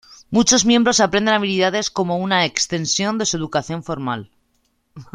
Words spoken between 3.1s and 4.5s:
de su educación formal.